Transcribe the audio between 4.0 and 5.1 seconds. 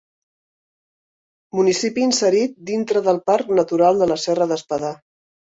de la Serra d'Espadà.